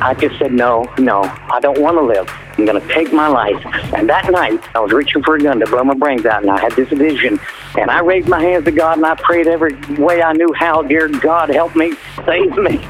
I 0.00 0.14
just 0.14 0.38
said, 0.38 0.52
no, 0.52 0.84
no, 0.98 1.22
I 1.22 1.58
don't 1.60 1.80
want 1.80 1.96
to 1.96 2.02
live. 2.02 2.28
I'm 2.56 2.64
going 2.64 2.80
to 2.80 2.94
take 2.94 3.12
my 3.12 3.26
life. 3.28 3.60
And 3.94 4.08
that 4.08 4.30
night, 4.30 4.62
I 4.74 4.80
was 4.80 4.92
reaching 4.92 5.22
for 5.22 5.36
a 5.36 5.40
gun 5.40 5.60
to 5.60 5.66
blow 5.66 5.82
my 5.84 5.94
brains 5.94 6.24
out, 6.26 6.42
and 6.42 6.50
I 6.50 6.60
had 6.60 6.72
this 6.72 6.88
vision. 6.88 7.40
And 7.76 7.90
I 7.90 8.00
raised 8.00 8.28
my 8.28 8.40
hands 8.40 8.64
to 8.64 8.70
God, 8.70 8.98
and 8.98 9.06
I 9.06 9.14
prayed 9.14 9.46
every 9.46 9.74
way 9.96 10.22
I 10.22 10.32
knew 10.32 10.52
how. 10.54 10.82
Dear 10.82 11.08
God, 11.08 11.48
help 11.50 11.74
me, 11.74 11.94
save 12.24 12.56
me. 12.56 12.84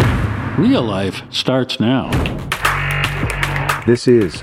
Real 0.58 0.82
life 0.82 1.22
starts 1.30 1.80
now. 1.80 2.10
This 3.86 4.06
is 4.06 4.42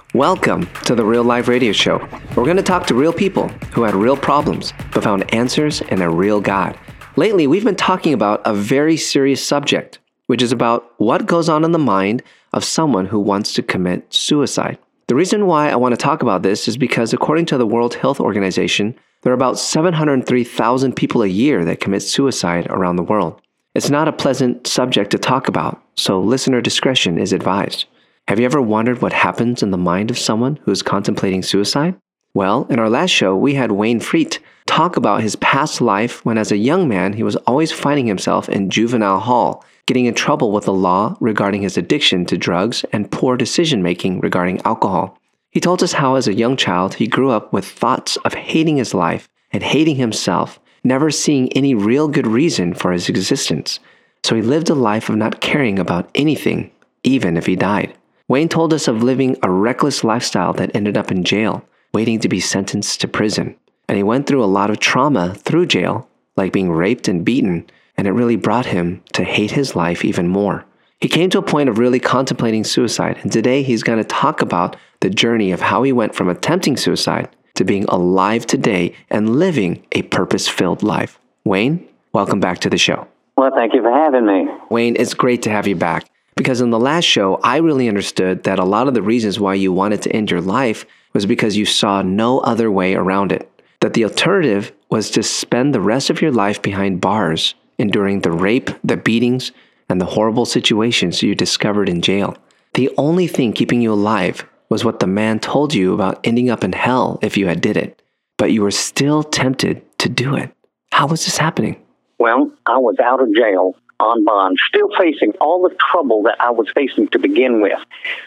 Welcome 0.13 0.67
to 0.83 0.93
the 0.93 1.05
Real 1.05 1.23
Life 1.23 1.47
Radio 1.47 1.71
Show. 1.71 2.05
We're 2.35 2.43
going 2.43 2.57
to 2.57 2.63
talk 2.63 2.85
to 2.87 2.93
real 2.93 3.13
people 3.13 3.47
who 3.71 3.83
had 3.83 3.95
real 3.95 4.17
problems 4.17 4.73
but 4.93 5.05
found 5.05 5.33
answers 5.33 5.79
in 5.79 6.01
a 6.01 6.09
real 6.09 6.41
God. 6.41 6.77
Lately, 7.15 7.47
we've 7.47 7.63
been 7.63 7.77
talking 7.77 8.13
about 8.13 8.41
a 8.43 8.53
very 8.53 8.97
serious 8.97 9.41
subject, 9.41 9.99
which 10.27 10.41
is 10.41 10.51
about 10.51 10.93
what 10.97 11.27
goes 11.27 11.47
on 11.47 11.63
in 11.63 11.71
the 11.71 11.79
mind 11.79 12.23
of 12.51 12.65
someone 12.65 13.05
who 13.05 13.21
wants 13.21 13.53
to 13.53 13.63
commit 13.63 14.13
suicide. 14.13 14.77
The 15.07 15.15
reason 15.15 15.47
why 15.47 15.69
I 15.69 15.77
want 15.77 15.93
to 15.93 15.97
talk 15.97 16.21
about 16.21 16.43
this 16.43 16.67
is 16.67 16.75
because, 16.75 17.13
according 17.13 17.45
to 17.45 17.57
the 17.57 17.65
World 17.65 17.93
Health 17.93 18.19
Organization, 18.19 18.93
there 19.21 19.31
are 19.31 19.33
about 19.33 19.59
703,000 19.59 20.93
people 20.93 21.23
a 21.23 21.27
year 21.27 21.63
that 21.63 21.79
commit 21.79 22.03
suicide 22.03 22.67
around 22.69 22.97
the 22.97 23.03
world. 23.03 23.41
It's 23.75 23.89
not 23.89 24.09
a 24.09 24.13
pleasant 24.13 24.67
subject 24.67 25.11
to 25.11 25.17
talk 25.17 25.47
about, 25.47 25.81
so 25.95 26.19
listener 26.19 26.59
discretion 26.59 27.17
is 27.17 27.31
advised. 27.31 27.85
Have 28.27 28.39
you 28.39 28.45
ever 28.45 28.61
wondered 28.61 29.01
what 29.01 29.13
happens 29.13 29.61
in 29.61 29.71
the 29.71 29.77
mind 29.77 30.09
of 30.09 30.17
someone 30.17 30.57
who 30.63 30.71
is 30.71 30.81
contemplating 30.83 31.43
suicide? 31.43 31.95
Well, 32.33 32.65
in 32.69 32.79
our 32.79 32.89
last 32.89 33.09
show, 33.09 33.35
we 33.35 33.55
had 33.55 33.73
Wayne 33.73 33.99
Friedt 33.99 34.39
talk 34.65 34.95
about 34.95 35.21
his 35.21 35.35
past 35.37 35.81
life 35.81 36.23
when, 36.23 36.37
as 36.37 36.49
a 36.49 36.57
young 36.57 36.87
man, 36.87 37.11
he 37.11 37.23
was 37.23 37.35
always 37.35 37.73
finding 37.73 38.07
himself 38.07 38.47
in 38.47 38.69
juvenile 38.69 39.19
hall, 39.19 39.65
getting 39.85 40.05
in 40.05 40.13
trouble 40.13 40.53
with 40.53 40.63
the 40.63 40.73
law 40.73 41.17
regarding 41.19 41.61
his 41.61 41.75
addiction 41.75 42.25
to 42.27 42.37
drugs 42.37 42.85
and 42.93 43.11
poor 43.11 43.35
decision 43.35 43.83
making 43.83 44.21
regarding 44.21 44.61
alcohol. 44.61 45.17
He 45.49 45.59
told 45.59 45.83
us 45.83 45.91
how, 45.91 46.15
as 46.15 46.29
a 46.29 46.33
young 46.33 46.55
child, 46.55 46.93
he 46.93 47.07
grew 47.07 47.31
up 47.31 47.51
with 47.51 47.65
thoughts 47.65 48.15
of 48.23 48.33
hating 48.33 48.77
his 48.77 48.93
life 48.93 49.27
and 49.51 49.61
hating 49.61 49.97
himself, 49.97 50.57
never 50.85 51.11
seeing 51.11 51.51
any 51.51 51.75
real 51.75 52.07
good 52.07 52.27
reason 52.27 52.73
for 52.73 52.93
his 52.93 53.09
existence. 53.09 53.81
So 54.23 54.37
he 54.37 54.41
lived 54.41 54.69
a 54.69 54.75
life 54.75 55.09
of 55.09 55.17
not 55.17 55.41
caring 55.41 55.77
about 55.77 56.09
anything, 56.15 56.71
even 57.03 57.35
if 57.35 57.45
he 57.45 57.57
died. 57.57 57.93
Wayne 58.31 58.47
told 58.47 58.73
us 58.73 58.87
of 58.87 59.03
living 59.03 59.35
a 59.43 59.51
reckless 59.51 60.05
lifestyle 60.05 60.53
that 60.53 60.73
ended 60.73 60.95
up 60.95 61.11
in 61.11 61.25
jail, 61.25 61.65
waiting 61.93 62.17
to 62.17 62.29
be 62.29 62.39
sentenced 62.39 63.01
to 63.01 63.07
prison. 63.09 63.57
And 63.89 63.97
he 63.97 64.03
went 64.03 64.25
through 64.25 64.41
a 64.41 64.45
lot 64.45 64.69
of 64.69 64.79
trauma 64.79 65.35
through 65.35 65.65
jail, 65.65 66.07
like 66.37 66.53
being 66.53 66.71
raped 66.71 67.09
and 67.09 67.25
beaten, 67.25 67.69
and 67.97 68.07
it 68.07 68.13
really 68.13 68.37
brought 68.37 68.67
him 68.67 69.03
to 69.11 69.25
hate 69.25 69.51
his 69.51 69.75
life 69.75 70.05
even 70.05 70.29
more. 70.29 70.63
He 71.01 71.09
came 71.09 71.29
to 71.31 71.39
a 71.39 71.41
point 71.41 71.67
of 71.67 71.77
really 71.77 71.99
contemplating 71.99 72.63
suicide, 72.63 73.19
and 73.21 73.33
today 73.33 73.63
he's 73.63 73.83
going 73.83 73.97
to 73.97 74.05
talk 74.05 74.41
about 74.41 74.77
the 75.01 75.09
journey 75.09 75.51
of 75.51 75.59
how 75.59 75.83
he 75.83 75.91
went 75.91 76.15
from 76.15 76.29
attempting 76.29 76.77
suicide 76.77 77.27
to 77.55 77.65
being 77.65 77.83
alive 77.89 78.45
today 78.45 78.95
and 79.09 79.39
living 79.39 79.85
a 79.91 80.03
purpose 80.03 80.47
filled 80.47 80.83
life. 80.83 81.19
Wayne, 81.43 81.85
welcome 82.13 82.39
back 82.39 82.59
to 82.59 82.69
the 82.69 82.77
show. 82.77 83.09
Well, 83.35 83.51
thank 83.53 83.73
you 83.73 83.81
for 83.81 83.91
having 83.91 84.25
me. 84.25 84.47
Wayne, 84.69 84.95
it's 84.95 85.13
great 85.13 85.41
to 85.41 85.49
have 85.49 85.67
you 85.67 85.75
back. 85.75 86.07
Because 86.35 86.61
in 86.61 86.69
the 86.69 86.79
last 86.79 87.05
show, 87.05 87.35
I 87.43 87.57
really 87.57 87.87
understood 87.87 88.43
that 88.43 88.59
a 88.59 88.63
lot 88.63 88.87
of 88.87 88.93
the 88.93 89.01
reasons 89.01 89.39
why 89.39 89.53
you 89.55 89.71
wanted 89.73 90.01
to 90.03 90.11
end 90.11 90.31
your 90.31 90.41
life 90.41 90.85
was 91.13 91.25
because 91.25 91.57
you 91.57 91.65
saw 91.65 92.01
no 92.01 92.39
other 92.39 92.71
way 92.71 92.95
around 92.95 93.31
it. 93.31 93.49
That 93.81 93.93
the 93.93 94.05
alternative 94.05 94.71
was 94.89 95.09
to 95.11 95.23
spend 95.23 95.73
the 95.73 95.81
rest 95.81 96.09
of 96.09 96.21
your 96.21 96.31
life 96.31 96.61
behind 96.61 97.01
bars, 97.01 97.55
enduring 97.77 98.21
the 98.21 98.31
rape, 98.31 98.69
the 98.83 98.97
beatings, 98.97 99.51
and 99.89 99.99
the 99.99 100.05
horrible 100.05 100.45
situations 100.45 101.21
you 101.21 101.35
discovered 101.35 101.89
in 101.89 102.01
jail. 102.01 102.37
The 102.73 102.89
only 102.97 103.27
thing 103.27 103.51
keeping 103.51 103.81
you 103.81 103.91
alive 103.91 104.45
was 104.69 104.85
what 104.85 104.99
the 104.99 105.07
man 105.07 105.39
told 105.39 105.73
you 105.73 105.93
about 105.93 106.19
ending 106.23 106.49
up 106.49 106.63
in 106.63 106.71
hell 106.71 107.19
if 107.21 107.35
you 107.37 107.47
had 107.47 107.59
did 107.59 107.75
it. 107.75 108.01
But 108.37 108.53
you 108.53 108.61
were 108.61 108.71
still 108.71 109.21
tempted 109.21 109.81
to 109.99 110.07
do 110.07 110.35
it. 110.35 110.49
How 110.93 111.07
was 111.07 111.25
this 111.25 111.37
happening? 111.37 111.81
Well, 112.19 112.51
I 112.65 112.77
was 112.77 112.95
out 113.03 113.21
of 113.21 113.35
jail 113.35 113.75
on 114.01 114.25
bond, 114.25 114.57
still 114.67 114.89
facing 114.97 115.31
all 115.39 115.61
the 115.61 115.75
trouble 115.75 116.23
that 116.23 116.35
I 116.39 116.51
was 116.51 116.67
facing 116.73 117.07
to 117.09 117.19
begin 117.19 117.61
with. 117.61 117.79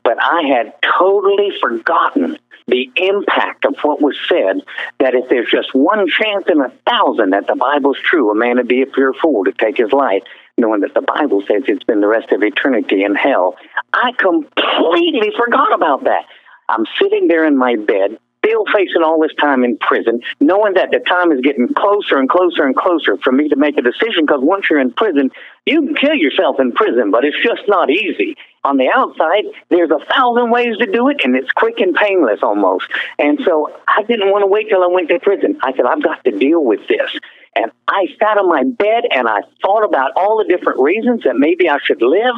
But 0.03 0.17
I 0.23 0.43
had 0.43 0.73
totally 0.99 1.51
forgotten 1.61 2.39
the 2.67 2.91
impact 2.97 3.65
of 3.67 3.77
what 3.83 4.01
was 4.01 4.17
said 4.29 4.62
that 4.99 5.15
if 5.15 5.29
there's 5.29 5.51
just 5.51 5.75
one 5.75 6.09
chance 6.09 6.45
in 6.49 6.61
a 6.61 6.71
thousand 6.89 7.31
that 7.31 7.47
the 7.47 7.57
Bible's 7.57 7.99
true, 7.99 8.31
a 8.31 8.35
man 8.35 8.57
would 8.57 8.69
be 8.69 8.83
a 8.83 8.87
pure 8.87 9.12
fool 9.12 9.45
to 9.45 9.53
take 9.53 9.77
his 9.77 9.93
life, 9.93 10.23
knowing 10.57 10.81
that 10.81 10.95
the 10.95 11.03
Bible 11.03 11.43
says 11.43 11.65
it's 11.69 11.85
been 11.85 12.01
the 12.01 12.09
rest 12.09 12.33
of 12.33 12.43
eternity 12.43 13.05
in 13.05 13.15
hell. 13.15 13.56
I 13.93 14.12
completely 14.12 15.31
forgot 15.37 15.75
about 15.75 16.05
that. 16.05 16.25
I'm 16.69 16.87
sitting 16.99 17.29
there 17.29 17.45
in 17.45 17.59
my 17.59 17.77
bed, 17.77 18.19
still 18.44 18.65
facing 18.72 19.03
all 19.03 19.21
this 19.21 19.34
time 19.41 19.65
in 19.65 19.77
prison, 19.78 20.21
knowing 20.41 20.75
that 20.75 20.91
the 20.91 20.99
time 21.00 21.32
is 21.32 21.41
getting 21.41 21.69
closer 21.75 22.19
and 22.19 22.28
closer 22.28 22.65
and 22.65 22.77
closer 22.77 23.16
for 23.19 23.32
me 23.32 23.49
to 23.49 23.56
make 23.56 23.78
a 23.78 23.82
decision 23.82 24.27
because 24.27 24.41
once 24.43 24.66
you're 24.69 24.81
in 24.81 24.93
prison, 24.93 25.31
you 25.66 25.81
can 25.82 25.94
kill 25.94 26.15
yourself 26.15 26.56
in 26.60 26.72
prison, 26.72 27.10
but 27.10 27.25
it's 27.25 27.37
just 27.43 27.62
not 27.69 27.91
easy. 27.91 28.37
On 28.65 28.77
the 28.77 28.91
outside, 28.94 29.44
there's 29.69 29.91
a 29.91 30.05
thousand 30.12 30.50
ways 30.50 30.77
to 30.78 30.87
do 30.87 31.09
it, 31.09 31.21
and 31.25 31.37
it's 31.37 31.50
quick 31.53 31.81
and 31.81 31.94
painless 31.94 32.41
almost. 32.43 32.87
And 33.19 33.38
so 33.44 33.71
I 33.87 34.03
didn't 34.05 34.31
want 34.31 34.43
to 34.43 34.47
wait 34.47 34.69
till 34.69 34.82
I 34.82 34.87
went 34.87 35.09
to 35.11 35.19
prison. 35.21 35.59
I 35.62 35.72
said, 35.72 35.84
I've 35.84 36.03
got 36.03 36.25
to 36.25 36.31
deal 36.31 36.65
with 36.65 36.81
this. 36.88 37.11
And 37.56 37.71
I 37.87 38.06
sat 38.19 38.37
on 38.38 38.49
my 38.49 38.65
bed 38.65 39.05
and 39.11 39.28
I 39.28 39.41
thought 39.62 39.84
about 39.84 40.12
all 40.16 40.38
the 40.38 40.44
different 40.44 40.81
reasons 40.81 41.22
that 41.25 41.37
maybe 41.37 41.69
I 41.69 41.78
should 41.84 42.03
live 42.03 42.34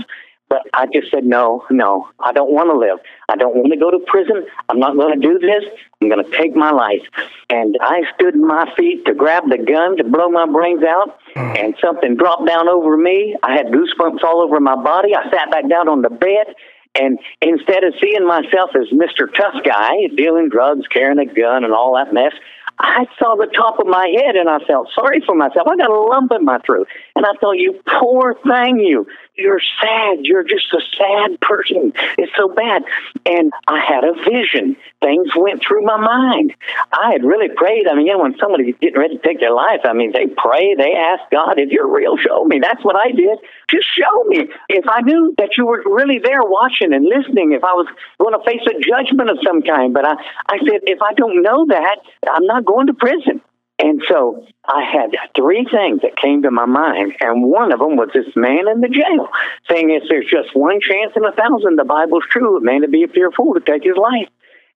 but 0.49 0.63
I 0.73 0.87
just 0.87 1.11
said, 1.11 1.25
no, 1.25 1.65
no, 1.71 2.09
I 2.21 2.33
don't 2.33 2.53
want 2.53 2.71
to 2.71 2.79
live. 2.79 2.99
I 3.29 3.37
don't 3.37 3.57
want 3.57 3.73
to 3.73 3.79
go 3.79 3.91
to 3.91 3.99
prison. 4.07 4.47
I'm 4.69 4.79
not 4.79 4.95
going 4.95 5.21
to 5.21 5.27
do 5.27 5.39
this. 5.39 5.65
I'm 6.01 6.09
going 6.09 6.25
to 6.25 6.37
take 6.37 6.55
my 6.55 6.71
life. 6.71 7.03
And 7.51 7.77
I 7.81 8.03
stood 8.15 8.37
my 8.37 8.73
feet 8.77 9.05
to 9.07 9.15
grab 9.15 9.49
the 9.49 9.59
gun 9.59 9.97
to 9.97 10.05
blow 10.05 10.29
my 10.29 10.47
brains 10.47 10.85
out, 10.85 11.19
mm. 11.35 11.59
and 11.59 11.75
something 11.81 12.17
dropped 12.17 12.47
down 12.47 12.69
over 12.69 12.97
me. 12.97 13.37
I 13.43 13.57
had 13.57 13.67
goosebumps 13.67 14.23
all 14.23 14.41
over 14.43 14.61
my 14.61 14.77
body. 14.77 15.15
I 15.15 15.29
sat 15.31 15.51
back 15.51 15.69
down 15.69 15.89
on 15.89 16.03
the 16.03 16.11
bed, 16.11 16.55
and 16.95 17.19
instead 17.41 17.83
of 17.83 17.95
seeing 18.01 18.27
myself 18.27 18.71
as 18.75 18.89
Mr. 18.93 19.33
Tough 19.35 19.65
Guy, 19.65 20.07
dealing 20.17 20.49
drugs, 20.49 20.87
carrying 20.89 21.19
a 21.19 21.27
gun, 21.27 21.65
and 21.65 21.73
all 21.73 21.97
that 21.97 22.15
mess, 22.15 22.33
I 22.79 23.07
saw 23.19 23.37
the 23.37 23.47
top 23.47 23.79
of 23.79 23.87
my 23.87 24.07
head 24.07 24.37
and 24.37 24.49
I 24.51 24.59
felt 24.67 24.91
sorry 24.95 25.23
for 25.25 25.35
myself. 25.35 25.67
I 25.67 25.77
got 25.77 25.91
a 25.91 25.99
lump 25.99 26.33
in 26.33 26.45
my 26.45 26.59
throat. 26.59 26.89
And 27.17 27.25
I 27.25 27.33
thought, 27.41 27.57
you 27.57 27.81
poor 27.99 28.35
thing, 28.47 28.79
you. 28.79 29.07
You're 29.37 29.61
sad. 29.81 30.25
You're 30.25 30.45
just 30.45 30.73
a 30.73 30.81
sad 30.97 31.41
person. 31.41 31.93
It's 32.19 32.33
so 32.37 32.49
bad. 32.49 32.85
And 33.25 33.53
I 33.67 33.81
had 33.81 34.05
a 34.05 34.13
vision. 34.13 34.77
Things 35.01 35.29
went 35.35 35.63
through 35.67 35.83
my 35.83 35.97
mind. 35.97 36.55
I 36.93 37.13
had 37.13 37.25
really 37.25 37.49
prayed. 37.49 37.89
I 37.89 37.95
mean, 37.95 38.07
you 38.07 38.13
know, 38.13 38.23
when 38.23 38.37
somebody's 38.39 38.75
getting 38.81 39.01
ready 39.01 39.17
to 39.17 39.23
take 39.23 39.41
their 39.41 39.53
life, 39.53 39.81
I 39.85 39.95
mean, 39.95 40.13
they 40.13 40.27
pray, 40.27 40.75
they 40.75 40.93
ask 40.93 41.23
God, 41.33 41.59
if 41.59 41.71
you're 41.71 41.89
real, 41.89 42.17
show 42.19 42.45
me. 42.45 42.61
That's 42.61 42.85
what 42.85 42.97
I 42.97 43.11
did. 43.13 43.39
Just 43.71 43.87
show 43.97 44.25
me. 44.25 44.49
If 44.69 44.85
I 44.89 45.01
knew 45.01 45.35
that 45.39 45.57
you 45.57 45.67
were 45.67 45.83
really 45.87 46.19
there 46.19 46.43
watching 46.43 46.93
and 46.93 47.05
listening, 47.05 47.53
if 47.53 47.65
I 47.65 47.73
was 47.73 47.89
going 48.21 48.37
to 48.39 48.45
face 48.45 48.65
a 48.69 48.79
judgment 48.81 49.31
of 49.31 49.39
some 49.45 49.63
kind. 49.63 49.95
But 49.95 50.07
I, 50.07 50.15
I 50.49 50.59
said, 50.59 50.81
if 50.85 51.01
I 51.01 51.15
don't 51.15 51.43
know 51.43 51.67
that, 51.69 51.97
I'm 52.31 52.45
not 52.45 52.67
going 52.67 52.89
to 52.89 52.95
prison. 52.95 53.41
And 53.79 54.03
so 54.09 54.47
I 54.65 54.83
had 54.91 55.11
three 55.37 55.67
things 55.71 56.01
that 56.01 56.17
came 56.17 56.43
to 56.43 56.51
my 56.51 56.65
mind, 56.65 57.13
and 57.21 57.45
one 57.45 57.73
of 57.73 57.79
them 57.79 57.97
was 57.97 58.09
this 58.15 58.35
man 58.35 58.69
in 58.69 58.81
the 58.81 58.89
jail 58.89 59.29
saying, 59.71 59.91
if 59.91 60.05
there's 60.09 60.31
just 60.31 60.57
one 60.57 60.81
chance 60.81 61.13
in 61.15 61.25
a 61.25 61.33
thousand, 61.33 61.77
the 61.77 61.85
Bible's 61.85 62.25
true, 62.31 62.57
a 62.57 62.61
man 62.63 62.81
to 62.81 62.89
be 62.89 63.03
a 63.03 63.09
pure 63.09 63.31
fool 63.33 63.53
to 63.55 63.61
take 63.61 63.85
his 63.85 63.97
life. 63.97 64.29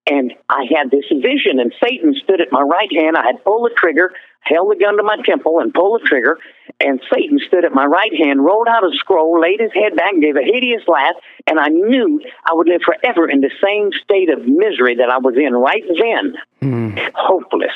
And 0.06 0.34
I 0.48 0.66
had 0.74 0.90
this 0.90 1.04
vision, 1.08 1.60
and 1.60 1.72
Satan 1.82 2.14
stood 2.22 2.40
at 2.40 2.52
my 2.52 2.60
right 2.60 2.90
hand. 2.94 3.16
I 3.16 3.24
had 3.24 3.44
pulled 3.44 3.70
the 3.70 3.74
trigger, 3.74 4.12
held 4.40 4.70
the 4.70 4.76
gun 4.76 4.96
to 4.96 5.02
my 5.02 5.16
temple, 5.24 5.60
and 5.60 5.72
pulled 5.72 6.00
the 6.00 6.06
trigger. 6.06 6.38
And 6.80 7.00
Satan 7.12 7.38
stood 7.46 7.64
at 7.64 7.72
my 7.72 7.84
right 7.84 8.12
hand, 8.16 8.44
rolled 8.44 8.68
out 8.68 8.84
a 8.84 8.90
scroll, 8.96 9.40
laid 9.40 9.60
his 9.60 9.72
head 9.72 9.96
back, 9.96 10.12
and 10.12 10.22
gave 10.22 10.36
a 10.36 10.42
hideous 10.42 10.82
laugh. 10.88 11.14
And 11.46 11.60
I 11.60 11.68
knew 11.68 12.20
I 12.44 12.54
would 12.54 12.68
live 12.68 12.82
forever 12.82 13.28
in 13.28 13.40
the 13.40 13.50
same 13.62 13.92
state 14.02 14.30
of 14.30 14.46
misery 14.46 14.96
that 14.96 15.10
I 15.10 15.18
was 15.18 15.36
in 15.36 15.54
right 15.54 15.84
then, 15.86 16.34
mm. 16.62 17.10
hopeless. 17.14 17.72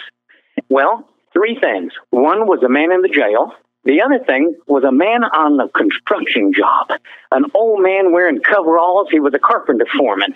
Well, 0.69 1.07
three 1.35 1.59
things. 1.61 1.93
One 2.11 2.47
was 2.47 2.63
a 2.63 2.69
man 2.69 2.93
in 2.93 3.03
the 3.03 3.09
jail. 3.09 3.53
The 3.85 4.01
other 4.01 4.19
thing 4.25 4.55
was 4.67 4.83
a 4.85 4.93
man 4.93 5.25
on 5.25 5.59
the 5.59 5.69
construction 5.69 6.53
job, 6.57 6.89
an 7.33 7.45
old 7.53 7.83
man 7.83 8.13
wearing 8.13 8.41
coveralls. 8.41 9.09
He 9.11 9.21
was 9.21 9.35
a 9.35 9.39
carpenter 9.39 9.87
foreman. 9.95 10.35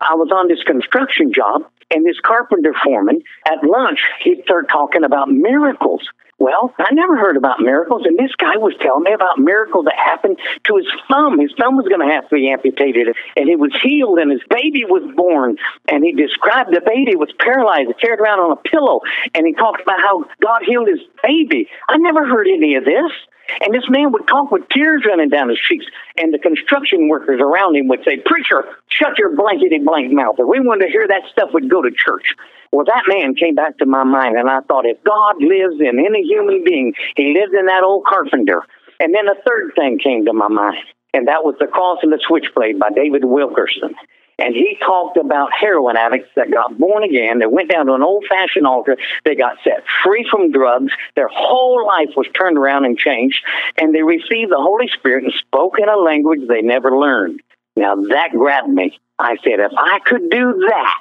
I 0.00 0.14
was 0.14 0.30
on 0.32 0.48
this 0.48 0.62
construction 0.62 1.32
job, 1.32 1.62
and 1.90 2.06
this 2.06 2.18
carpenter 2.20 2.74
foreman 2.82 3.22
at 3.46 3.62
lunch, 3.64 4.00
he'd 4.22 4.42
start 4.44 4.68
talking 4.70 5.04
about 5.04 5.28
miracles. 5.30 6.08
Well, 6.38 6.74
I 6.78 6.92
never 6.92 7.16
heard 7.16 7.38
about 7.38 7.60
miracles, 7.60 8.02
and 8.04 8.18
this 8.18 8.34
guy 8.36 8.58
was 8.58 8.74
telling 8.80 9.04
me 9.04 9.12
about 9.14 9.38
miracles 9.38 9.86
that 9.86 9.96
happened 9.96 10.38
to 10.64 10.76
his 10.76 10.86
thumb. 11.08 11.40
His 11.40 11.52
thumb 11.58 11.76
was 11.76 11.88
going 11.88 12.06
to 12.06 12.12
have 12.12 12.28
to 12.28 12.34
be 12.36 12.50
amputated, 12.50 13.16
and 13.36 13.48
he 13.48 13.56
was 13.56 13.72
healed, 13.82 14.18
and 14.18 14.30
his 14.30 14.44
baby 14.50 14.84
was 14.84 15.02
born. 15.16 15.56
And 15.88 16.04
he 16.04 16.12
described 16.12 16.76
the 16.76 16.84
baby 16.84 17.16
was 17.16 17.32
paralyzed, 17.40 17.88
carried 17.98 18.20
around 18.20 18.40
on 18.40 18.52
a 18.52 18.68
pillow, 18.68 19.00
and 19.32 19.46
he 19.46 19.54
talked 19.54 19.80
about 19.80 20.00
how 20.00 20.24
God 20.44 20.60
healed 20.66 20.88
his 20.88 21.00
baby. 21.22 21.68
I 21.88 21.96
never 21.96 22.26
heard 22.28 22.46
any 22.48 22.74
of 22.74 22.84
this. 22.84 23.12
And 23.60 23.72
this 23.72 23.88
man 23.88 24.12
would 24.12 24.26
talk 24.26 24.50
with 24.50 24.68
tears 24.68 25.04
running 25.06 25.28
down 25.28 25.48
his 25.48 25.58
cheeks. 25.58 25.86
And 26.18 26.34
the 26.34 26.38
construction 26.38 27.08
workers 27.08 27.40
around 27.40 27.76
him 27.76 27.88
would 27.88 28.02
say, 28.04 28.18
Preacher, 28.18 28.64
shut 28.88 29.18
your 29.18 29.36
blankety 29.36 29.78
blank 29.78 30.12
mouth. 30.12 30.34
If 30.38 30.46
we 30.46 30.60
wanted 30.60 30.86
to 30.86 30.90
hear 30.90 31.06
that 31.06 31.22
stuff, 31.30 31.50
we'd 31.54 31.70
go 31.70 31.80
to 31.80 31.90
church. 31.90 32.34
Well, 32.72 32.84
that 32.86 33.04
man 33.06 33.34
came 33.34 33.54
back 33.54 33.78
to 33.78 33.86
my 33.86 34.04
mind, 34.04 34.36
and 34.36 34.50
I 34.50 34.60
thought, 34.60 34.86
if 34.86 35.02
God 35.04 35.36
lives 35.40 35.80
in 35.80 35.98
any 35.98 36.25
human 36.26 36.64
being, 36.64 36.94
he 37.16 37.34
lived 37.34 37.54
in 37.54 37.66
that 37.66 37.82
old 37.82 38.04
carpenter. 38.04 38.62
And 39.00 39.14
then 39.14 39.28
a 39.28 39.34
third 39.46 39.72
thing 39.76 39.98
came 39.98 40.24
to 40.24 40.32
my 40.32 40.48
mind, 40.48 40.78
and 41.12 41.28
that 41.28 41.44
was 41.44 41.54
The 41.60 41.66
Cross 41.66 41.98
and 42.02 42.12
the 42.12 42.20
Switchblade 42.26 42.78
by 42.78 42.90
David 42.90 43.24
Wilkerson. 43.24 43.94
And 44.38 44.54
he 44.54 44.76
talked 44.84 45.16
about 45.16 45.50
heroin 45.58 45.96
addicts 45.96 46.28
that 46.36 46.50
got 46.50 46.78
born 46.78 47.02
again. 47.02 47.38
They 47.38 47.46
went 47.46 47.70
down 47.70 47.86
to 47.86 47.94
an 47.94 48.02
old 48.02 48.26
fashioned 48.28 48.66
altar. 48.66 48.98
They 49.24 49.34
got 49.34 49.56
set 49.64 49.84
free 50.04 50.26
from 50.30 50.52
drugs. 50.52 50.92
Their 51.14 51.28
whole 51.28 51.86
life 51.86 52.10
was 52.16 52.26
turned 52.38 52.58
around 52.58 52.84
and 52.84 52.98
changed. 52.98 53.42
And 53.78 53.94
they 53.94 54.02
received 54.02 54.52
the 54.52 54.60
Holy 54.60 54.88
Spirit 54.88 55.24
and 55.24 55.32
spoke 55.32 55.78
in 55.78 55.88
a 55.88 55.96
language 55.96 56.40
they 56.48 56.60
never 56.60 56.98
learned. 56.98 57.40
Now 57.76 57.96
that 57.96 58.32
grabbed 58.32 58.68
me. 58.68 58.98
I 59.18 59.36
said, 59.42 59.60
if 59.60 59.72
I 59.76 60.00
could 60.04 60.28
do 60.28 60.66
that, 60.68 60.94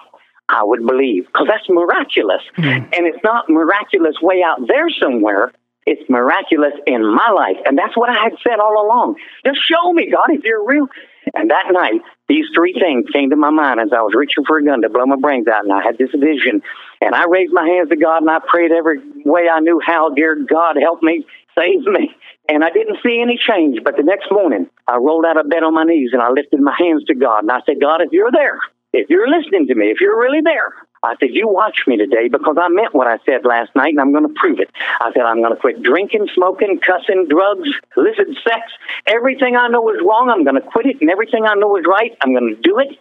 I 0.49 0.63
would 0.63 0.85
believe 0.85 1.25
because 1.27 1.47
that's 1.47 1.67
miraculous. 1.69 2.41
Mm-hmm. 2.57 2.93
And 2.93 3.07
it's 3.07 3.23
not 3.23 3.49
miraculous 3.49 4.15
way 4.21 4.43
out 4.45 4.67
there 4.67 4.89
somewhere. 4.89 5.51
It's 5.85 6.09
miraculous 6.09 6.73
in 6.87 7.05
my 7.05 7.29
life. 7.29 7.57
And 7.65 7.77
that's 7.77 7.95
what 7.95 8.09
I 8.09 8.23
had 8.23 8.33
said 8.41 8.59
all 8.59 8.85
along. 8.85 9.15
Just 9.45 9.59
show 9.67 9.93
me, 9.93 10.09
God, 10.09 10.29
if 10.29 10.43
you're 10.43 10.65
real. 10.65 10.87
And 11.33 11.49
that 11.51 11.65
night, 11.71 12.01
these 12.27 12.45
three 12.55 12.73
things 12.73 13.05
came 13.13 13.29
to 13.29 13.35
my 13.35 13.51
mind 13.51 13.79
as 13.79 13.89
I 13.93 14.01
was 14.01 14.13
reaching 14.15 14.45
for 14.45 14.57
a 14.57 14.65
gun 14.65 14.81
to 14.81 14.89
blow 14.89 15.05
my 15.05 15.15
brains 15.15 15.47
out. 15.47 15.63
And 15.63 15.73
I 15.73 15.83
had 15.83 15.97
this 15.97 16.09
vision. 16.11 16.61
And 17.01 17.13
I 17.13 17.25
raised 17.25 17.53
my 17.53 17.67
hands 17.67 17.89
to 17.89 17.95
God 17.95 18.21
and 18.21 18.29
I 18.29 18.39
prayed 18.39 18.71
every 18.71 18.99
way 19.25 19.47
I 19.51 19.59
knew 19.59 19.79
how. 19.83 20.09
Dear 20.09 20.35
God, 20.35 20.77
help 20.81 21.03
me, 21.03 21.25
save 21.57 21.83
me. 21.85 22.15
And 22.49 22.63
I 22.63 22.69
didn't 22.69 22.97
see 23.03 23.21
any 23.21 23.37
change. 23.37 23.79
But 23.83 23.97
the 23.97 24.03
next 24.03 24.31
morning, 24.31 24.69
I 24.87 24.97
rolled 24.97 25.25
out 25.25 25.37
of 25.37 25.49
bed 25.49 25.63
on 25.63 25.73
my 25.73 25.83
knees 25.83 26.11
and 26.13 26.21
I 26.21 26.29
lifted 26.29 26.61
my 26.61 26.75
hands 26.77 27.03
to 27.05 27.15
God. 27.15 27.43
And 27.43 27.51
I 27.51 27.61
said, 27.65 27.81
God, 27.81 28.01
if 28.01 28.11
you're 28.11 28.31
there, 28.31 28.59
if 28.95 29.09
you're 29.09 29.27
listening 29.29 29.67
to 29.67 29.75
me, 29.75 29.87
if 29.87 29.99
you're 29.99 30.19
really 30.19 30.41
there, 30.43 30.84
I 31.05 31.15
said, 31.19 31.29
You 31.31 31.47
watch 31.47 31.83
me 31.87 31.97
today 31.97 32.27
because 32.27 32.57
I 32.59 32.67
meant 32.69 32.93
what 32.93 33.07
I 33.07 33.17
said 33.25 33.45
last 33.45 33.75
night 33.75 33.89
and 33.89 33.99
I'm 33.99 34.11
going 34.11 34.27
to 34.27 34.33
prove 34.33 34.59
it. 34.59 34.69
I 34.99 35.11
said, 35.13 35.23
I'm 35.23 35.41
going 35.41 35.53
to 35.53 35.59
quit 35.59 35.81
drinking, 35.81 36.29
smoking, 36.33 36.79
cussing, 36.79 37.27
drugs, 37.29 37.69
illicit 37.95 38.27
sex. 38.43 38.71
Everything 39.07 39.55
I 39.55 39.67
know 39.67 39.87
is 39.89 40.01
wrong, 40.03 40.29
I'm 40.29 40.43
going 40.43 40.61
to 40.61 40.67
quit 40.67 40.87
it. 40.87 41.01
And 41.01 41.09
everything 41.09 41.45
I 41.45 41.53
know 41.55 41.77
is 41.77 41.85
right, 41.87 42.15
I'm 42.21 42.33
going 42.33 42.55
to 42.55 42.61
do 42.61 42.79
it 42.79 42.97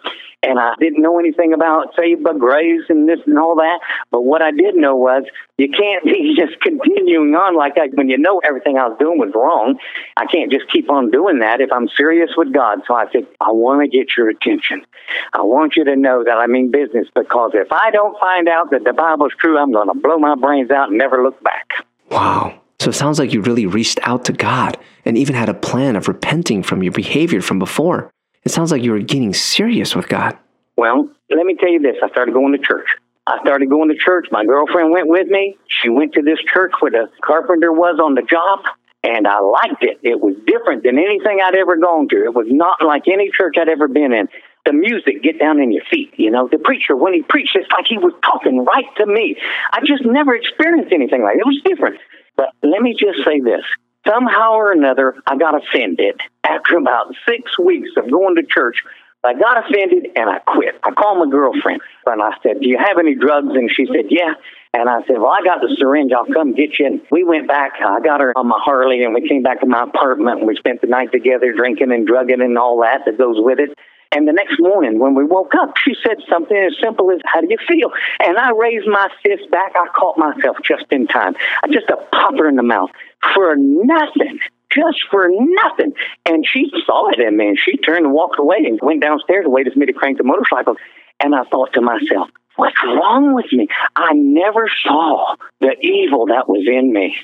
and 0.49 0.59
I 0.59 0.75
didn't 0.79 1.03
know 1.03 1.19
anything 1.19 1.53
about 1.53 1.95
saved 1.97 2.23
by 2.23 2.35
grace 2.35 2.83
and 2.89 3.09
this 3.09 3.21
and 3.27 3.39
all 3.39 3.57
that. 3.57 3.81
But 4.11 4.23
what 4.23 4.43
I 4.43 4.51
did 4.51 4.75
know 4.75 4.97
was 4.97 5.25
you 5.57 5.69
can't 5.69 6.05
be 6.05 6.37
just 6.37 6.61
continuing 6.61 7.35
on 7.35 7.57
like 7.57 7.77
that 7.77 7.95
when 7.95 8.09
you 8.09 8.19
know 8.19 8.41
everything 8.45 8.79
I 8.79 8.89
was 8.89 8.99
doing 8.99 9.19
was 9.19 9.33
wrong. 9.35 9.79
I 10.17 10.27
can't 10.27 10.51
just 10.51 10.71
keep 10.71 10.91
on 10.91 11.11
doing 11.11 11.39
that 11.41 11.61
if 11.61 11.73
I'm 11.73 11.89
serious 11.89 12.31
with 12.37 12.53
God. 12.53 12.83
So 12.87 12.95
I 12.95 13.11
said, 13.13 13.27
I 13.41 13.51
want 13.53 13.83
to 13.83 13.89
get 13.89 14.17
your 14.17 14.29
attention. 14.29 14.85
I 15.33 15.43
want 15.43 15.77
you 15.77 15.85
to 15.85 15.97
know 15.97 16.25
that 16.25 16.37
I 16.37 16.47
mean 16.47 16.71
business 16.71 17.09
because 17.15 17.53
if 17.55 17.73
I 17.73 17.91
don't 17.95 18.19
find 18.19 18.49
out 18.49 18.71
that 18.73 18.85
the 18.85 18.93
Bible's 18.93 19.33
true, 19.39 19.57
I'm 19.57 19.73
going 19.73 19.89
to 19.89 19.95
blow 19.95 20.19
my 20.19 20.35
brains 20.35 20.71
out 20.71 20.89
and 20.89 20.99
never 20.99 21.23
look 21.23 21.43
back. 21.43 21.71
Wow. 22.11 22.61
So 22.81 22.91
it 22.91 22.95
sounds 22.95 23.19
like 23.19 23.33
you 23.33 23.41
really 23.41 23.67
reached 23.67 24.01
out 24.03 24.25
to 24.27 24.33
God 24.33 24.77
and 25.05 25.17
even 25.17 25.35
had 25.35 25.49
a 25.49 25.55
plan 25.55 25.97
of 25.97 26.09
repenting 26.09 26.63
from 26.63 26.83
your 26.83 26.93
behavior 26.93 27.41
from 27.41 27.59
before. 27.59 28.11
It 28.43 28.51
sounds 28.51 28.71
like 28.71 28.83
you 28.83 28.91
were 28.91 28.99
getting 28.99 29.33
serious 29.33 29.95
with 29.95 30.09
God. 30.09 30.37
Well, 30.77 31.09
let 31.31 31.47
me 31.47 31.55
tell 31.55 31.71
you 31.71 31.81
this. 31.81 31.97
I 32.03 32.09
started 32.11 32.35
going 32.35 32.53
to 32.53 32.59
church. 32.59 32.89
I 33.27 33.41
started 33.41 33.71
going 33.71 33.89
to 33.89 33.95
church. 33.95 34.27
My 34.31 34.45
girlfriend 34.45 34.91
went 34.91 35.09
with 35.09 35.29
me. 35.29 35.57
She 35.69 35.89
went 35.89 36.13
to 36.15 36.23
this 36.23 36.39
church 36.53 36.73
where 36.81 36.91
the 36.91 37.09
carpenter 37.23 37.73
was 37.73 37.99
on 38.03 38.15
the 38.17 38.23
job, 38.23 38.61
and 39.03 39.27
I 39.27 39.39
liked 39.39 39.83
it. 39.83 39.99
It 40.03 40.21
was 40.21 40.35
different 40.47 40.83
than 40.83 40.99
anything 40.99 41.39
I'd 41.43 41.55
ever 41.55 41.77
gone 41.77 42.09
to. 42.09 42.25
It 42.25 42.35
was 42.35 42.49
not 42.51 42.85
like 42.85 43.05
any 43.09 43.31
church 43.31 43.55
I'd 43.57 43.69
ever 43.69 43.89
been 43.89 44.13
in. 44.13 44.29
The 44.65 44.73
music 44.73 45.23
get 45.23 45.39
down 45.39 45.61
in 45.61 45.73
your 45.73 45.85
feet, 45.91 46.15
you 46.17 46.31
know. 46.31 46.49
The 46.51 46.59
preacher, 46.59 46.97
when 46.97 47.13
he 47.13 47.23
preached, 47.23 47.55
it's 47.55 47.71
like 47.71 47.87
he 47.87 47.99
was 47.99 48.15
talking 48.25 48.65
right 48.65 48.87
to 48.97 49.07
me. 49.07 49.37
I 49.73 49.81
just 49.85 50.05
never 50.05 50.35
experienced 50.35 50.93
anything 50.93 51.23
like 51.23 51.37
it. 51.37 51.41
It 51.41 51.47
was 51.47 51.61
different. 51.65 51.99
But 52.37 52.49
let 52.63 52.81
me 52.81 52.97
just 52.99 53.19
say 53.25 53.41
this 53.41 53.65
somehow 54.07 54.53
or 54.53 54.73
another, 54.73 55.17
I 55.27 55.37
got 55.37 55.55
offended. 55.55 56.21
After 56.45 56.77
about 56.77 57.15
six 57.27 57.59
weeks 57.59 57.91
of 57.97 58.11
going 58.11 58.37
to 58.37 58.43
church, 58.43 58.83
I 59.25 59.33
got 59.33 59.65
offended 59.65 60.09
and 60.17 60.29
I 60.29 60.39
quit. 60.41 60.79
I 60.85 60.91
called 60.91 61.19
my 61.19 61.31
girlfriend 61.31 61.81
and 62.07 62.23
I 62.23 62.37
said, 62.43 62.61
Do 62.61 62.69
you 62.69 62.77
have 62.79 62.99
any 62.99 63.15
drugs? 63.15 63.49
And 63.55 63.71
she 63.71 63.87
said, 63.87 64.07
Yeah. 64.11 64.35
And 64.75 64.89
I 64.89 65.01
said, 65.07 65.17
Well, 65.17 65.33
I 65.33 65.43
got 65.43 65.63
the 65.63 65.75
syringe. 65.79 66.13
I'll 66.13 66.27
come 66.27 66.55
get 66.55 66.79
you. 66.79 66.87
And 66.87 67.01
we 67.11 67.25
went 67.25 67.49
back. 67.49 67.73
I 67.81 68.01
got 68.01 68.21
her 68.21 68.37
on 68.37 68.49
my 68.49 68.61
Harley 68.63 69.03
and 69.03 69.15
we 69.15 69.27
came 69.27 69.43
back 69.43 69.61
to 69.61 69.67
my 69.67 69.85
apartment 69.85 70.41
and 70.41 70.47
we 70.47 70.57
spent 70.57 70.83
the 70.83 70.89
night 70.89 71.11
together 71.11 71.55
drinking 71.57 71.91
and 71.91 72.07
drugging 72.07 72.43
and 72.43 72.59
all 72.59 72.83
that 72.83 73.07
that 73.07 73.17
goes 73.17 73.37
with 73.39 73.59
it. 73.61 73.79
And 74.13 74.29
the 74.29 74.33
next 74.33 74.61
morning, 74.61 74.99
when 74.99 75.15
we 75.15 75.25
woke 75.25 75.55
up, 75.55 75.77
she 75.77 75.95
said 76.03 76.19
something 76.29 76.57
as 76.57 76.77
simple 76.83 77.11
as, 77.11 77.21
How 77.25 77.41
do 77.41 77.49
you 77.51 77.59
feel? 77.69 77.91
And 78.21 78.39
I 78.39 78.51
raised 78.51 78.87
my 78.87 79.09
fist 79.23 79.51
back. 79.51 79.73
I 79.75 79.87
caught 79.89 80.19
myself 80.19 80.59
just 80.65 80.87
in 80.91 81.07
time. 81.07 81.35
I 81.63 81.69
just 81.69 81.91
a 81.91 81.97
pop 82.13 82.37
her 82.39 82.49
in 82.49 82.57
the 82.57 82.63
mouth 82.63 82.91
for 83.35 83.57
nothing. 83.57 84.39
Just 84.71 84.99
for 85.11 85.29
nothing. 85.31 85.93
And 86.27 86.45
she 86.47 86.71
saw 86.87 87.11
it 87.11 87.21
in 87.21 87.37
me 87.37 87.49
and 87.49 87.59
she 87.59 87.77
turned 87.77 88.07
and 88.07 88.13
walked 88.13 88.39
away 88.39 88.59
and 88.65 88.79
went 88.83 89.03
downstairs 89.03 89.45
and 89.45 89.53
waited 89.53 89.73
for 89.73 89.79
me 89.79 89.87
to 89.87 89.93
crank 89.93 90.19
the 90.19 90.25
motorcycle. 90.25 90.77
And 91.21 91.35
I 91.35 91.45
thought 91.45 91.73
to 91.75 91.81
myself, 91.81 92.29
What's 92.57 92.77
wrong 92.85 93.35
with 93.35 93.53
me? 93.53 93.69
I 93.97 94.13
never 94.13 94.69
saw 94.85 95.35
the 95.61 95.75
evil 95.81 96.27
that 96.27 96.49
was 96.49 96.67
in 96.69 96.93
me. 96.93 97.17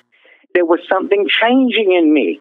There 0.54 0.64
was 0.64 0.80
something 0.88 1.28
changing 1.28 1.92
in 1.92 2.12
me 2.12 2.40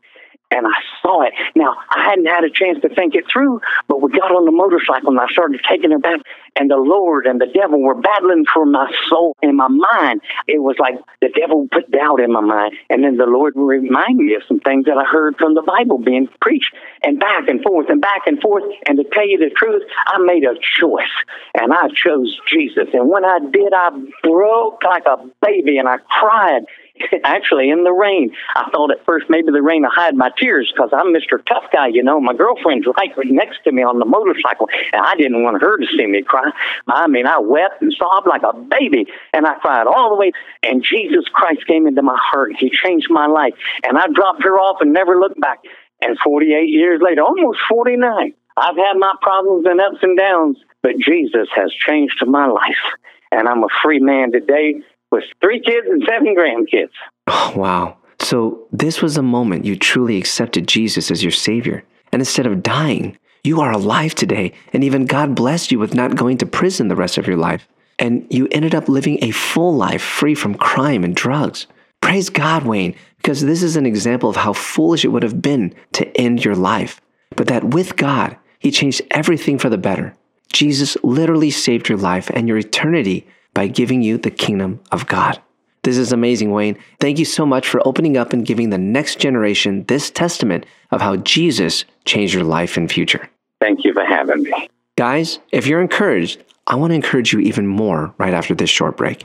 and 0.51 0.65
I 0.65 0.79
saw 1.01 1.21
it. 1.21 1.33
Now, 1.55 1.75
I 1.89 2.09
hadn't 2.09 2.25
had 2.25 2.43
a 2.43 2.49
chance 2.49 2.79
to 2.81 2.89
think 2.89 3.15
it 3.15 3.25
through, 3.31 3.61
but 3.87 4.01
we 4.01 4.11
got 4.11 4.31
on 4.31 4.45
the 4.45 4.51
motorcycle 4.51 5.09
and 5.09 5.19
I 5.19 5.27
started 5.27 5.61
taking 5.67 5.91
her 5.91 5.99
back, 5.99 6.21
and 6.55 6.69
the 6.69 6.77
Lord 6.77 7.25
and 7.25 7.39
the 7.39 7.47
devil 7.47 7.81
were 7.81 7.95
battling 7.95 8.45
for 8.51 8.65
my 8.65 8.91
soul 9.07 9.35
and 9.41 9.57
my 9.57 9.67
mind. 9.67 10.21
It 10.47 10.59
was 10.59 10.75
like 10.79 10.95
the 11.21 11.29
devil 11.29 11.67
put 11.71 11.91
doubt 11.91 12.19
in 12.19 12.31
my 12.31 12.41
mind, 12.41 12.73
and 12.89 13.03
then 13.03 13.17
the 13.17 13.25
Lord 13.25 13.53
reminded 13.55 14.25
me 14.25 14.35
of 14.35 14.43
some 14.47 14.59
things 14.59 14.85
that 14.85 14.97
I 14.97 15.05
heard 15.05 15.37
from 15.37 15.53
the 15.53 15.61
Bible 15.61 15.99
being 15.99 16.27
preached, 16.41 16.73
and 17.03 17.19
back 17.19 17.47
and 17.47 17.61
forth 17.61 17.89
and 17.89 18.01
back 18.01 18.25
and 18.25 18.41
forth. 18.41 18.63
And 18.87 18.97
to 18.97 19.03
tell 19.13 19.27
you 19.27 19.37
the 19.37 19.51
truth, 19.55 19.83
I 20.07 20.17
made 20.19 20.43
a 20.43 20.55
choice, 20.79 21.13
and 21.53 21.73
I 21.73 21.89
chose 21.93 22.39
Jesus. 22.47 22.87
And 22.93 23.09
when 23.09 23.23
I 23.23 23.39
did, 23.51 23.73
I 23.73 23.89
broke 24.23 24.83
like 24.83 25.05
a 25.05 25.17
baby 25.41 25.77
and 25.77 25.87
I 25.87 25.97
cried 26.09 26.63
actually 27.23 27.69
in 27.69 27.83
the 27.83 27.91
rain. 27.91 28.31
I 28.55 28.69
thought 28.71 28.91
at 28.91 29.03
first 29.05 29.29
maybe 29.29 29.51
the 29.51 29.61
rain 29.61 29.83
will 29.83 29.91
hide 29.91 30.15
my 30.15 30.31
tears 30.37 30.71
because 30.73 30.89
I'm 30.93 31.13
Mr. 31.13 31.43
Tough 31.45 31.65
Guy, 31.71 31.87
you 31.87 32.03
know. 32.03 32.19
My 32.19 32.33
girlfriend's 32.33 32.87
right 32.97 33.11
next 33.25 33.63
to 33.63 33.71
me 33.71 33.83
on 33.83 33.99
the 33.99 34.05
motorcycle, 34.05 34.67
and 34.93 35.01
I 35.01 35.15
didn't 35.15 35.43
want 35.43 35.61
her 35.61 35.77
to 35.77 35.87
see 35.97 36.05
me 36.05 36.21
cry. 36.23 36.51
I 36.87 37.07
mean, 37.07 37.27
I 37.27 37.39
wept 37.39 37.81
and 37.81 37.93
sobbed 37.97 38.27
like 38.27 38.43
a 38.43 38.53
baby, 38.53 39.05
and 39.33 39.45
I 39.45 39.55
cried 39.55 39.87
all 39.87 40.09
the 40.09 40.15
way. 40.15 40.31
And 40.63 40.83
Jesus 40.83 41.25
Christ 41.33 41.65
came 41.67 41.87
into 41.87 42.01
my 42.01 42.17
heart. 42.19 42.53
He 42.57 42.69
changed 42.69 43.07
my 43.09 43.27
life, 43.27 43.53
and 43.83 43.97
I 43.97 44.07
dropped 44.07 44.43
her 44.43 44.57
off 44.57 44.81
and 44.81 44.93
never 44.93 45.19
looked 45.19 45.39
back. 45.39 45.59
And 46.01 46.17
48 46.23 46.69
years 46.69 47.01
later, 47.03 47.21
almost 47.21 47.59
49, 47.69 48.33
I've 48.57 48.75
had 48.75 48.97
my 48.97 49.13
problems 49.21 49.65
and 49.65 49.81
ups 49.81 49.97
and 50.01 50.17
downs, 50.17 50.57
but 50.81 50.97
Jesus 50.97 51.49
has 51.55 51.73
changed 51.73 52.23
my 52.25 52.47
life. 52.47 52.83
And 53.31 53.47
I'm 53.47 53.63
a 53.63 53.67
free 53.83 53.99
man 53.99 54.31
today 54.31 54.81
with 55.11 55.23
three 55.41 55.61
kids 55.61 55.87
and 55.89 56.03
seven 56.07 56.35
grandkids. 56.35 56.91
Oh, 57.27 57.53
wow. 57.55 57.97
So, 58.19 58.67
this 58.71 59.01
was 59.01 59.15
a 59.15 59.21
moment 59.21 59.65
you 59.65 59.77
truly 59.77 60.17
accepted 60.17 60.67
Jesus 60.67 61.09
as 61.09 61.23
your 61.23 61.31
Savior. 61.31 61.83
And 62.11 62.21
instead 62.21 62.45
of 62.45 62.63
dying, 62.63 63.17
you 63.43 63.61
are 63.61 63.71
alive 63.71 64.13
today. 64.13 64.53
And 64.73 64.83
even 64.83 65.05
God 65.05 65.35
blessed 65.35 65.71
you 65.71 65.79
with 65.79 65.93
not 65.93 66.15
going 66.15 66.37
to 66.39 66.45
prison 66.45 66.87
the 66.87 66.95
rest 66.95 67.17
of 67.17 67.27
your 67.27 67.37
life. 67.37 67.67
And 67.97 68.25
you 68.29 68.47
ended 68.51 68.75
up 68.75 68.89
living 68.89 69.19
a 69.21 69.31
full 69.31 69.75
life 69.75 70.01
free 70.01 70.35
from 70.35 70.55
crime 70.55 71.03
and 71.03 71.15
drugs. 71.15 71.67
Praise 72.01 72.29
God, 72.29 72.63
Wayne, 72.65 72.95
because 73.17 73.41
this 73.41 73.61
is 73.61 73.75
an 73.75 73.85
example 73.85 74.29
of 74.29 74.37
how 74.37 74.53
foolish 74.53 75.05
it 75.05 75.09
would 75.09 75.23
have 75.23 75.41
been 75.41 75.73
to 75.93 76.17
end 76.17 76.43
your 76.43 76.55
life. 76.55 77.01
But 77.35 77.47
that 77.47 77.63
with 77.63 77.95
God, 77.95 78.37
He 78.59 78.71
changed 78.71 79.01
everything 79.11 79.57
for 79.57 79.69
the 79.69 79.77
better. 79.77 80.15
Jesus 80.51 80.97
literally 81.03 81.51
saved 81.51 81.89
your 81.89 81.97
life 81.97 82.29
and 82.31 82.47
your 82.47 82.57
eternity 82.57 83.27
by 83.53 83.67
giving 83.67 84.01
you 84.01 84.17
the 84.17 84.31
kingdom 84.31 84.79
of 84.91 85.07
God. 85.07 85.41
This 85.83 85.97
is 85.97 86.11
amazing, 86.11 86.51
Wayne. 86.51 86.77
Thank 86.99 87.19
you 87.19 87.25
so 87.25 87.45
much 87.45 87.67
for 87.67 87.85
opening 87.87 88.17
up 88.17 88.33
and 88.33 88.45
giving 88.45 88.69
the 88.69 88.77
next 88.77 89.19
generation 89.19 89.85
this 89.85 90.11
testament 90.11 90.65
of 90.91 91.01
how 91.01 91.15
Jesus 91.17 91.85
changed 92.05 92.33
your 92.33 92.43
life 92.43 92.75
and 92.75 92.91
future. 92.91 93.29
Thank 93.61 93.85
you 93.85 93.93
for 93.93 94.03
having 94.03 94.43
me. 94.43 94.69
Guys, 94.97 95.39
if 95.51 95.67
you're 95.67 95.81
encouraged, 95.81 96.43
I 96.67 96.75
want 96.75 96.91
to 96.91 96.95
encourage 96.95 97.31
you 97.31 97.39
even 97.39 97.65
more 97.65 98.13
right 98.17 98.33
after 98.33 98.53
this 98.53 98.69
short 98.69 98.97
break. 98.97 99.23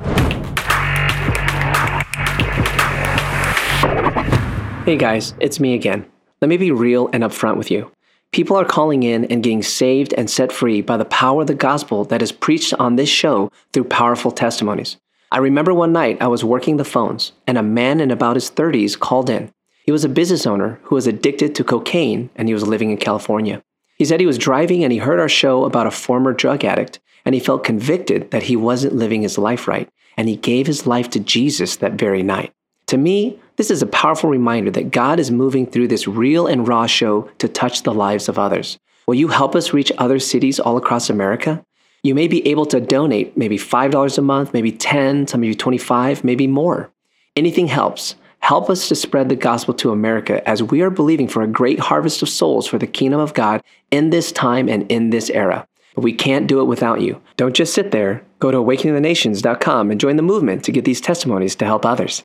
Hey 4.84 4.96
guys, 4.96 5.34
it's 5.40 5.58
me 5.58 5.74
again. 5.74 6.06
Let 6.40 6.48
me 6.48 6.56
be 6.56 6.70
real 6.70 7.08
and 7.12 7.24
upfront 7.24 7.56
with 7.56 7.70
you. 7.70 7.90
People 8.34 8.56
are 8.56 8.64
calling 8.64 9.04
in 9.04 9.26
and 9.26 9.44
getting 9.44 9.62
saved 9.62 10.12
and 10.14 10.28
set 10.28 10.50
free 10.50 10.80
by 10.80 10.96
the 10.96 11.04
power 11.04 11.42
of 11.42 11.46
the 11.46 11.54
gospel 11.54 12.04
that 12.06 12.20
is 12.20 12.32
preached 12.32 12.74
on 12.80 12.96
this 12.96 13.08
show 13.08 13.52
through 13.72 13.84
powerful 13.84 14.32
testimonies. 14.32 14.96
I 15.30 15.38
remember 15.38 15.72
one 15.72 15.92
night 15.92 16.20
I 16.20 16.26
was 16.26 16.42
working 16.42 16.76
the 16.76 16.84
phones 16.84 17.30
and 17.46 17.56
a 17.56 17.62
man 17.62 18.00
in 18.00 18.10
about 18.10 18.34
his 18.34 18.50
30s 18.50 18.98
called 18.98 19.30
in. 19.30 19.52
He 19.84 19.92
was 19.92 20.04
a 20.04 20.08
business 20.08 20.48
owner 20.48 20.80
who 20.82 20.96
was 20.96 21.06
addicted 21.06 21.54
to 21.54 21.62
cocaine 21.62 22.28
and 22.34 22.48
he 22.48 22.54
was 22.54 22.66
living 22.66 22.90
in 22.90 22.96
California. 22.96 23.62
He 23.98 24.04
said 24.04 24.18
he 24.18 24.26
was 24.26 24.36
driving 24.36 24.82
and 24.82 24.92
he 24.92 24.98
heard 24.98 25.20
our 25.20 25.28
show 25.28 25.64
about 25.64 25.86
a 25.86 25.92
former 25.92 26.32
drug 26.32 26.64
addict 26.64 26.98
and 27.24 27.36
he 27.36 27.40
felt 27.40 27.62
convicted 27.62 28.32
that 28.32 28.42
he 28.42 28.56
wasn't 28.56 28.96
living 28.96 29.22
his 29.22 29.38
life 29.38 29.68
right 29.68 29.88
and 30.16 30.28
he 30.28 30.34
gave 30.34 30.66
his 30.66 30.88
life 30.88 31.08
to 31.10 31.20
Jesus 31.20 31.76
that 31.76 31.92
very 31.92 32.24
night. 32.24 32.52
To 32.88 32.96
me, 32.96 33.38
this 33.56 33.70
is 33.70 33.82
a 33.82 33.86
powerful 33.86 34.28
reminder 34.28 34.70
that 34.72 34.90
God 34.90 35.20
is 35.20 35.30
moving 35.30 35.66
through 35.66 35.88
this 35.88 36.08
real 36.08 36.46
and 36.46 36.66
raw 36.66 36.86
show 36.86 37.30
to 37.38 37.48
touch 37.48 37.82
the 37.82 37.94
lives 37.94 38.28
of 38.28 38.38
others. 38.38 38.78
Will 39.06 39.14
you 39.14 39.28
help 39.28 39.54
us 39.54 39.72
reach 39.72 39.92
other 39.98 40.18
cities 40.18 40.58
all 40.58 40.76
across 40.76 41.08
America? 41.08 41.64
You 42.02 42.14
may 42.14 42.26
be 42.26 42.46
able 42.48 42.66
to 42.66 42.80
donate 42.80 43.36
maybe 43.36 43.56
$5 43.56 44.18
a 44.18 44.22
month, 44.22 44.52
maybe 44.52 44.72
10, 44.72 45.28
some 45.28 45.40
maybe 45.40 45.54
25, 45.54 46.24
maybe 46.24 46.46
more. 46.46 46.90
Anything 47.36 47.68
helps. 47.68 48.16
Help 48.40 48.68
us 48.68 48.88
to 48.88 48.94
spread 48.94 49.28
the 49.28 49.36
gospel 49.36 49.72
to 49.74 49.90
America 49.90 50.46
as 50.46 50.62
we 50.62 50.82
are 50.82 50.90
believing 50.90 51.28
for 51.28 51.42
a 51.42 51.46
great 51.46 51.78
harvest 51.78 52.22
of 52.22 52.28
souls 52.28 52.66
for 52.66 52.76
the 52.76 52.86
kingdom 52.86 53.20
of 53.20 53.34
God 53.34 53.62
in 53.90 54.10
this 54.10 54.32
time 54.32 54.68
and 54.68 54.90
in 54.90 55.10
this 55.10 55.30
era. 55.30 55.66
But 55.94 56.02
we 56.02 56.12
can't 56.12 56.46
do 56.46 56.60
it 56.60 56.64
without 56.64 57.00
you. 57.00 57.20
Don't 57.36 57.54
just 57.54 57.72
sit 57.74 57.90
there. 57.90 58.24
Go 58.40 58.50
to 58.50 58.58
awakeningthenations.com 58.58 59.90
and 59.90 60.00
join 60.00 60.16
the 60.16 60.22
movement 60.22 60.64
to 60.64 60.72
get 60.72 60.84
these 60.84 61.00
testimonies 61.00 61.56
to 61.56 61.64
help 61.64 61.86
others. 61.86 62.22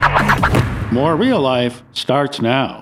More 0.92 1.16
real 1.16 1.40
life 1.40 1.84
starts 1.94 2.42
now. 2.42 2.82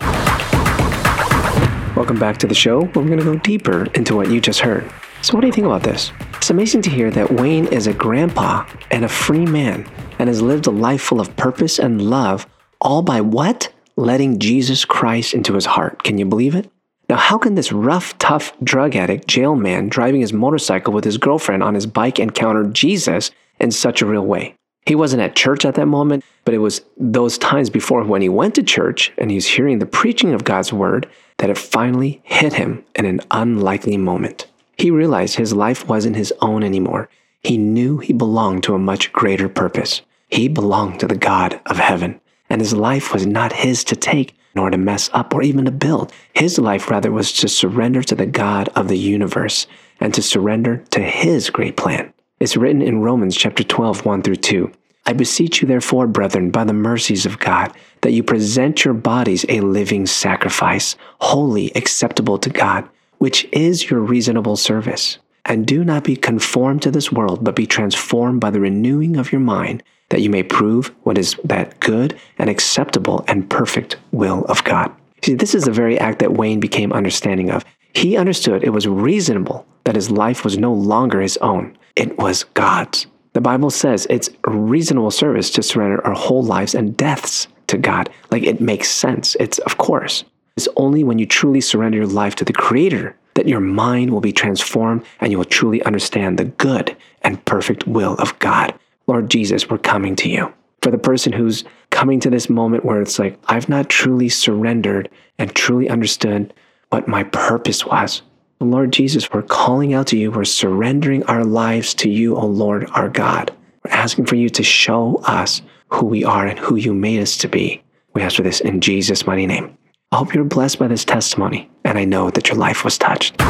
Welcome 1.96 2.20
back 2.20 2.38
to 2.38 2.48
the 2.48 2.56
show 2.56 2.82
we're 2.96 3.08
going 3.08 3.18
to 3.18 3.24
go 3.24 3.36
deeper 3.38 3.86
into 3.96 4.16
what 4.16 4.30
you 4.30 4.40
just 4.40 4.60
heard. 4.60 4.90
So, 5.24 5.34
what 5.34 5.42
do 5.42 5.48
you 5.48 5.54
think 5.54 5.66
about 5.66 5.84
this? 5.84 6.12
It's 6.36 6.52
amazing 6.52 6.84
to 6.84 6.90
hear 6.90 7.10
that 7.12 7.32
Wayne 7.32 7.66
is 7.68 7.88
a 7.88 7.94
grandpa 7.94 8.66
and 8.92 9.04
a 9.04 9.10
free 9.10 9.46
man 9.46 9.90
and 10.20 10.30
has 10.30 10.42
lived 10.42 10.68
a 10.68 10.72
life 10.72 11.02
full 11.02 11.20
of 11.20 11.36
purpose 11.36 11.80
and 11.80 12.02
love, 12.02 12.48
all 12.80 13.02
by 13.02 13.20
what? 13.20 13.74
Letting 13.96 14.38
Jesus 14.38 14.86
Christ 14.86 15.34
into 15.34 15.56
his 15.56 15.66
heart. 15.66 16.04
Can 16.04 16.20
you 16.20 16.26
believe 16.26 16.54
it? 16.54 16.72
Now, 17.10 17.16
how 17.16 17.38
can 17.38 17.56
this 17.56 17.72
rough, 17.72 18.18
tough 18.18 18.52
drug 18.62 18.96
addict, 18.96 19.28
jail 19.28 19.56
man, 19.56 19.88
driving 19.88 20.22
his 20.22 20.34
motorcycle 20.34 20.94
with 20.94 21.06
his 21.06 21.18
girlfriend 21.18 21.64
on 21.64 21.74
his 21.74 21.86
bike 21.86 22.20
encounter 22.20 22.66
Jesus 22.66 23.32
in 23.60 23.72
such 23.72 24.02
a 24.02 24.06
real 24.06 24.26
way? 24.26 24.56
He 24.86 24.96
wasn't 24.96 25.22
at 25.22 25.36
church 25.36 25.66
at 25.66 25.76
that 25.76 25.88
moment, 25.88 26.24
but 26.46 26.54
it 26.54 26.60
was 26.60 26.82
those 26.98 27.38
times 27.38 27.70
before 27.70 28.04
when 28.04 28.22
he 28.22 28.30
went 28.30 28.56
to 28.56 28.64
church 28.64 29.12
and 29.18 29.30
he's 29.30 29.46
hearing 29.46 29.80
the 29.80 29.86
preaching 29.86 30.34
of 30.34 30.44
God's 30.44 30.72
word 30.72 31.10
that 31.38 31.50
it 31.50 31.58
finally 31.58 32.22
hit 32.24 32.54
him 32.54 32.84
in 32.96 33.06
an 33.06 33.22
unlikely 33.32 33.98
moment. 33.98 34.48
He 34.78 34.92
realized 34.92 35.36
his 35.36 35.54
life 35.54 35.88
wasn't 35.88 36.16
his 36.16 36.34
own 36.42 36.64
anymore. 36.64 37.10
He 37.42 37.58
knew 37.58 37.98
he 37.98 38.14
belonged 38.14 38.64
to 38.64 38.76
a 38.76 38.80
much 38.80 39.12
greater 39.12 39.50
purpose. 39.50 40.02
He 40.30 40.48
belonged 40.48 41.00
to 41.00 41.08
the 41.08 41.16
God 41.16 41.60
of 41.66 41.78
heaven, 41.78 42.20
and 42.50 42.62
his 42.62 42.74
life 42.74 43.14
was 43.14 43.26
not 43.26 43.54
his 43.54 43.84
to 43.86 43.96
take, 43.96 44.36
nor 44.56 44.70
to 44.70 44.78
mess 44.78 45.10
up 45.14 45.34
or 45.34 45.42
even 45.42 45.66
to 45.66 45.72
build. 45.72 46.12
His 46.34 46.58
life, 46.58 46.90
rather, 46.90 47.12
was 47.12 47.32
to 47.34 47.48
surrender 47.48 48.02
to 48.04 48.16
the 48.16 48.26
God 48.26 48.70
of 48.70 48.88
the 48.88 48.98
universe 48.98 49.68
and 50.00 50.14
to 50.14 50.22
surrender 50.22 50.78
to 50.92 51.02
his 51.02 51.50
great 51.50 51.78
plan. 51.78 52.14
It's 52.40 52.58
written 52.58 52.82
in 52.82 53.02
Romans 53.02 53.36
chapter 53.36 53.64
12, 53.64 54.06
1 54.06 54.22
through 54.22 54.36
2. 54.36 54.72
I 55.08 55.14
beseech 55.14 55.62
you, 55.62 55.68
therefore, 55.68 56.06
brethren, 56.06 56.52
by 56.52 56.66
the 56.66 56.74
mercies 56.74 57.26
of 57.26 57.40
God, 57.40 57.72
that 58.02 58.12
you 58.12 58.24
present 58.24 58.84
your 58.84 58.94
bodies 58.94 59.46
a 59.48 59.62
living 59.62 60.06
sacrifice, 60.06 60.96
holy, 61.20 61.72
acceptable 61.76 62.38
to 62.40 62.50
God, 62.50 62.88
which 63.18 63.48
is 63.54 63.90
your 63.90 64.02
reasonable 64.02 64.58
service. 64.58 65.18
And 65.46 65.66
do 65.66 65.86
not 65.86 66.04
be 66.04 66.18
conformed 66.18 66.82
to 66.82 66.92
this 66.92 67.12
world, 67.12 67.44
but 67.44 67.56
be 67.56 67.66
transformed 67.66 68.42
by 68.42 68.50
the 68.50 68.60
renewing 68.60 69.16
of 69.16 69.32
your 69.32 69.40
mind, 69.40 69.82
that 70.10 70.22
you 70.22 70.30
may 70.30 70.44
prove 70.44 70.94
what 71.04 71.18
is 71.18 71.36
that 71.44 71.80
good 71.80 72.18
and 72.38 72.50
acceptable 72.50 73.24
and 73.28 73.50
perfect 73.50 73.98
will 74.12 74.46
of 74.46 74.64
God. 74.64 74.92
See, 75.24 75.34
this 75.34 75.56
is 75.56 75.66
the 75.66 75.72
very 75.72 76.00
act 76.00 76.20
that 76.20 76.34
Wayne 76.34 76.60
became 76.60 76.94
understanding 76.94 77.50
of. 77.50 77.66
He 77.94 78.16
understood 78.16 78.64
it 78.64 78.70
was 78.70 78.88
reasonable 78.88 79.66
that 79.84 79.96
his 79.96 80.12
life 80.12 80.44
was 80.44 80.58
no 80.58 80.74
longer 80.74 81.22
his 81.22 81.38
own, 81.38 81.78
it 81.96 82.18
was 82.18 82.44
God's. 82.54 83.08
The 83.34 83.42
Bible 83.42 83.70
says 83.70 84.08
it's 84.10 84.30
reasonable 84.46 85.12
service 85.12 85.50
to 85.52 85.64
surrender 85.64 86.06
our 86.06 86.14
whole 86.14 86.44
lives 86.44 86.76
and 86.76 86.98
deaths 86.98 87.48
to 87.68 87.78
God. 87.78 88.10
Like 88.32 88.44
it 88.44 88.62
makes 88.62 88.90
sense. 88.90 89.36
It's, 89.40 89.60
of 89.60 89.78
course. 89.78 90.24
It's 90.56 90.68
only 90.76 91.04
when 91.04 91.20
you 91.20 91.26
truly 91.26 91.62
surrender 91.62 92.00
your 92.00 92.08
life 92.08 92.36
to 92.36 92.46
the 92.46 92.54
Creator 92.54 93.16
that 93.36 93.48
your 93.48 93.60
mind 93.60 94.10
will 94.10 94.22
be 94.22 94.34
transformed 94.34 95.06
and 95.20 95.32
you 95.32 95.38
will 95.38 95.46
truly 95.46 95.84
understand 95.84 96.38
the 96.40 96.46
good 96.46 96.98
and 97.22 97.44
perfect 97.46 97.86
will 97.88 98.16
of 98.16 98.38
God. 98.40 98.74
Lord 99.08 99.30
Jesus, 99.30 99.70
we're 99.70 99.78
coming 99.78 100.16
to 100.18 100.30
you. 100.30 100.54
For 100.82 100.92
the 100.92 100.98
person 100.98 101.34
who's 101.34 101.64
coming 101.90 102.20
to 102.20 102.30
this 102.30 102.50
moment 102.50 102.86
where 102.86 103.02
it's 103.02 103.18
like, 103.18 103.40
I've 103.48 103.70
not 103.70 103.90
truly 103.90 104.30
surrendered 104.30 105.10
and 105.40 105.54
truly 105.56 105.90
understood 105.90 106.54
what 106.90 107.08
my 107.08 107.24
purpose 107.24 107.86
was. 107.86 108.22
Lord 108.60 108.92
Jesus, 108.92 109.32
we're 109.32 109.44
calling 109.44 109.94
out 109.94 110.08
to 110.08 110.18
you. 110.18 110.32
We're 110.32 110.44
surrendering 110.44 111.24
our 111.24 111.46
lives 111.46 111.94
to 111.96 112.10
you, 112.10 112.36
O 112.36 112.46
Lord, 112.46 112.90
our 112.92 113.08
God. 113.08 113.54
We're 113.84 113.92
asking 113.92 114.26
for 114.26 114.36
you 114.36 114.50
to 114.50 114.64
show 114.64 115.22
us 115.26 115.62
who 115.90 116.06
we 116.06 116.24
are 116.24 116.46
and 116.46 116.60
who 116.60 116.76
you 116.76 116.94
made 116.94 117.22
us 117.22 117.38
to 117.38 117.48
be. 117.48 117.84
We 118.14 118.22
ask 118.22 118.36
for 118.36 118.42
this 118.42 118.62
in 118.62 118.82
Jesus' 118.82 119.26
mighty 119.26 119.46
name. 119.46 119.78
I 120.12 120.18
hope 120.18 120.34
you're 120.34 120.44
blessed 120.44 120.80
by 120.80 120.88
this 120.88 121.06
testimony, 121.06 121.70
and 121.86 121.98
I 121.98 122.06
know 122.06 122.30
that 122.32 122.50
your 122.50 122.58
life 122.58 122.84
was 122.84 122.98
touched. 122.98 123.42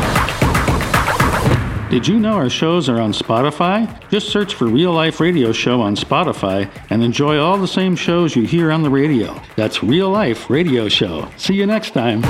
Did 1.90 2.06
you 2.06 2.20
know 2.20 2.34
our 2.34 2.50
shows 2.50 2.90
are 2.90 3.00
on 3.00 3.14
Spotify? 3.14 3.88
Just 4.10 4.28
search 4.28 4.56
for 4.56 4.68
Real 4.68 4.92
Life 4.92 5.22
Radio 5.22 5.54
Show 5.54 5.80
on 5.80 5.96
Spotify 5.96 6.70
and 6.90 7.02
enjoy 7.02 7.40
all 7.40 7.58
the 7.58 7.68
same 7.68 7.96
shows 7.96 8.36
you 8.36 8.46
hear 8.46 8.74
on 8.74 8.84
the 8.84 8.90
radio. 8.90 9.40
That's 9.56 9.82
Real 9.82 10.10
Life 10.10 10.50
Radio 10.50 10.90
Show. 10.90 11.30
See 11.38 11.54
you 11.54 11.66
next 11.66 11.92
time. 11.92 12.24